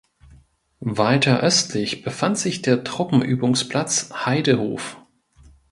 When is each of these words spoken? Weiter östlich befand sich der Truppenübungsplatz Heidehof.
Weiter 0.95 1.41
östlich 1.41 2.01
befand 2.03 2.39
sich 2.39 2.63
der 2.63 2.83
Truppenübungsplatz 2.83 4.09
Heidehof. 4.25 4.97